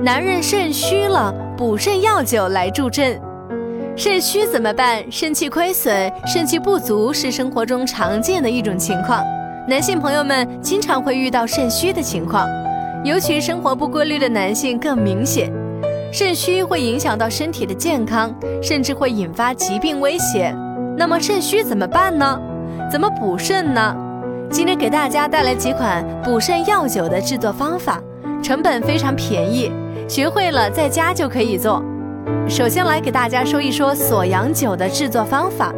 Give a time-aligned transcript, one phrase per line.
[0.00, 3.20] 男人肾虚了，补肾药酒来助阵。
[3.96, 5.02] 肾虚怎么办？
[5.10, 5.92] 肾气亏损、
[6.24, 9.24] 肾气不足是生活中常见的一种情况。
[9.66, 12.48] 男性朋友们经常会遇到肾虚的情况，
[13.04, 15.52] 尤其生活不规律的男性更明显。
[16.12, 20.56] 肾虚会影响到身体的健康，甚至会引发疾病危险。
[20.96, 22.40] 那么肾虚怎么办呢？
[22.88, 23.96] 怎么补肾呢？
[24.48, 28.00] 今天给大家带来几款补肾药酒的制作方法。
[28.40, 29.70] 成本非常便宜，
[30.08, 31.84] 学会了在家就可以做。
[32.48, 35.72] 首先来给大家说一说锁阳酒的制作方法。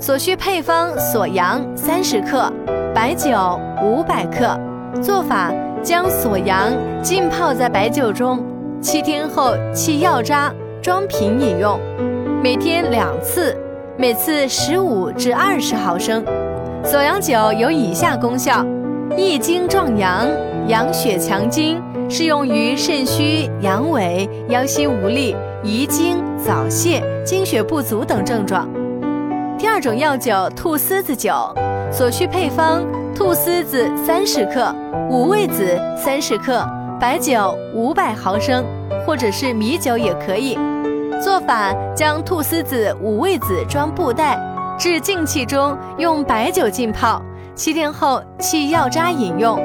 [0.00, 2.50] 所需配方：锁阳三十克，
[2.94, 4.56] 白酒五百克。
[5.02, 8.44] 做法：将锁阳浸泡在白酒中，
[8.80, 11.80] 七天后弃药渣，装瓶饮用。
[12.40, 13.56] 每天两次，
[13.96, 16.24] 每次十五至二十毫升。
[16.84, 18.64] 锁阳酒有以下功效：
[19.16, 20.28] 益精壮阳。
[20.68, 28.66] 养血强筋，适用于肾虚、阳痿、腰膝无力、遗精、早泄、精血不足等症状。
[29.58, 31.34] 第二种药酒菟丝子酒，
[31.92, 32.82] 所需配方：
[33.14, 34.74] 菟丝子三十克，
[35.10, 36.66] 五味子三十克，
[36.98, 38.64] 白酒五百毫升，
[39.06, 40.58] 或者是米酒也可以。
[41.22, 44.38] 做法：将菟丝子、五味子装布袋，
[44.78, 47.20] 置静气中，用白酒浸泡，
[47.54, 49.60] 七天后弃药渣饮用。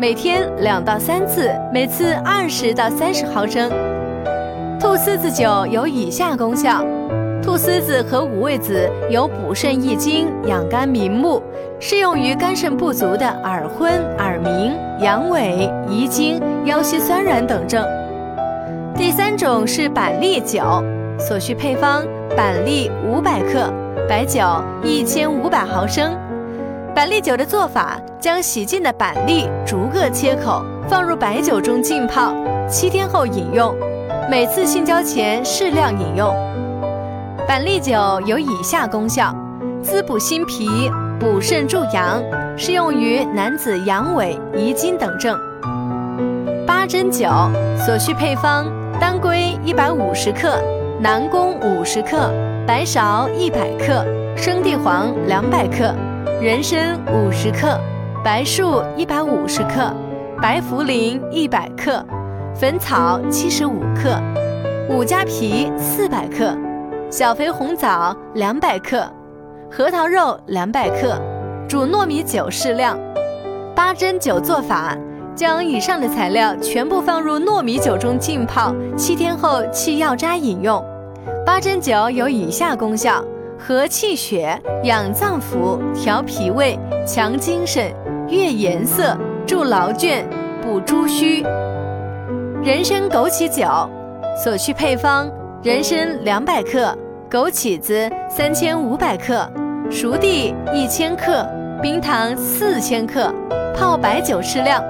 [0.00, 3.68] 每天两到三次，每次二十到三十毫升。
[4.78, 6.84] 菟丝子酒有以下功效：
[7.42, 11.42] 菟丝子和五味子有补肾益精、养肝明目，
[11.80, 17.84] 适用于肝肾不足的耳昏、耳鸣、阳痿、遗精、腰膝酸软等症。
[18.94, 20.62] 第三种是板栗酒，
[21.18, 22.04] 所需配方：
[22.36, 23.68] 板栗五百克，
[24.08, 24.40] 白酒
[24.80, 26.16] 一千五百毫升。
[26.98, 32.34] 板栗酒的做法：将洗净的板栗逐个切口，放入白酒中浸泡，
[32.68, 33.72] 七天后饮用。
[34.28, 36.34] 每次性交前适量饮用。
[37.46, 37.92] 板栗酒
[38.26, 39.32] 有以下功效：
[39.80, 42.20] 滋补心脾，补肾助阳，
[42.56, 45.38] 适用于男子阳痿、遗精等症。
[46.66, 47.28] 八珍酒
[47.76, 48.66] 所需配方：
[48.98, 50.60] 当归一百五十克，
[51.00, 52.28] 南宫五十克，
[52.66, 54.04] 白芍一百克，
[54.36, 55.94] 生地黄两百克。
[56.40, 57.76] 人参五十克，
[58.22, 59.92] 白术一百五十克，
[60.40, 62.00] 白茯苓一百克，
[62.54, 64.16] 粉草七十五克，
[64.88, 66.56] 五加皮四百克，
[67.10, 69.04] 小肥红枣两百克，
[69.68, 71.20] 核桃肉两百克，
[71.68, 72.96] 煮糯米酒适量。
[73.74, 74.96] 八珍酒做法：
[75.34, 80.80] 将以上的材料全部放入糯米酒中浸泡，七天后沏药渣饮用。
[81.44, 83.24] 八珍酒有以下功效。
[83.58, 87.92] 和气血，养脏腑，调脾胃，强精神，
[88.28, 90.22] 悦颜色，助劳倦，
[90.62, 91.42] 补诸虚。
[92.62, 93.66] 人参枸杞酒
[94.42, 95.28] 所需配方：
[95.62, 96.96] 人参两百克，
[97.28, 99.50] 枸杞子三千五百克，
[99.90, 101.44] 熟地一千克，
[101.82, 103.34] 冰糖四千克，
[103.76, 104.82] 泡白酒适量。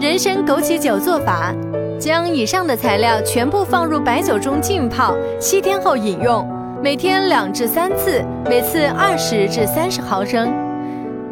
[0.00, 1.54] 人参枸杞酒做法：
[2.00, 6.48] 将以上的材料全部放入白酒中浸泡，七天后饮用。
[6.82, 10.52] 每天两至三次，每次二十至三十毫升。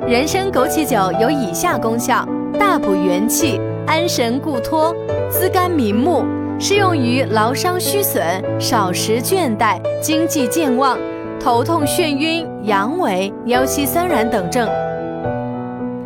[0.06, 2.25] 人参枸杞酒有以下功效：
[2.56, 4.94] 大补元气，安神固脱，
[5.28, 6.25] 滋肝明目，
[6.56, 8.22] 适用于劳伤虚损、
[8.61, 10.97] 少食倦怠、精气健忘、
[11.41, 14.69] 头痛眩晕、阳痿、腰膝酸软等症。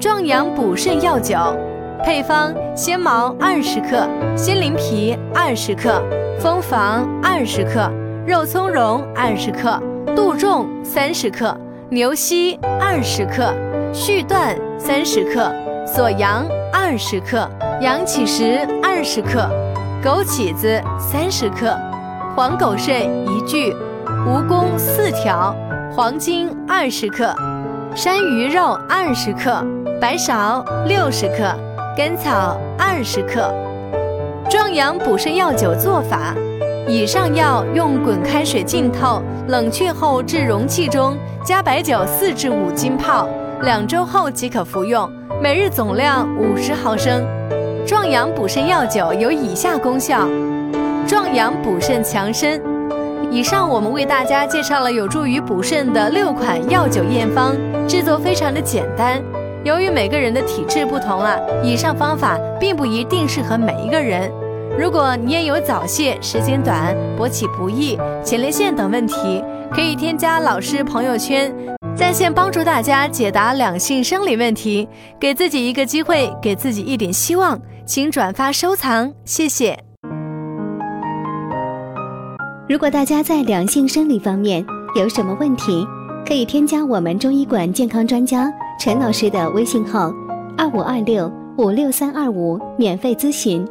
[0.00, 1.36] 壮阳补肾药酒，
[2.02, 6.02] 配方：鲜茅二十克，鲜灵皮二十克，
[6.40, 7.90] 蜂房二十克。
[8.26, 9.78] 肉苁蓉二十克，
[10.16, 11.54] 杜仲三十克，
[11.90, 13.52] 牛膝二十克，
[13.92, 15.52] 续断三十克，
[15.86, 17.46] 锁阳二十克，
[17.82, 19.46] 阳起石二十克，
[20.02, 21.78] 枸杞子三十克，
[22.34, 22.96] 黄狗肾
[23.28, 23.74] 一具，
[24.26, 25.54] 蜈蚣四条，
[25.94, 27.34] 黄精二十克，
[27.94, 29.62] 山萸肉二十克，
[30.00, 31.54] 白芍六十克，
[31.94, 33.52] 甘草二十克。
[34.48, 36.34] 壮阳补肾药酒做法。
[36.86, 43.26] 以上药用滚开水浸透，冷却后置容器中，加白酒四至五浸泡，
[43.62, 45.10] 两周后即可服用。
[45.42, 47.24] 每日总量五十毫升。
[47.86, 50.28] 壮阳补肾药酒有以下功效：
[51.06, 52.60] 壮阳补肾强身。
[53.30, 57.56] 以上我们为大家介绍了有助于补肾的六款药酒验方，
[57.88, 59.22] 制作非常的简单。
[59.64, 64.30] 由于每个人的体质不同啊，以上方法并不一定适合每一个人。
[64.76, 71.54] 如果你也有早泄、时间短、勃起不易、前列腺等问题，可以添加老师朋友圈，
[71.96, 74.88] 在线帮助大家解答两性生理问题，
[75.18, 77.58] 给自己一个机会，给自己一点希望。
[77.86, 79.78] 请转发收藏，谢谢。
[82.68, 84.64] 如果大家在两性生理方面
[84.96, 85.86] 有什么问题，
[86.26, 90.10] 可以添加我们中医馆健康专家陈老师的微信号：
[90.56, 93.64] 二五二六五六三二五，免费咨询。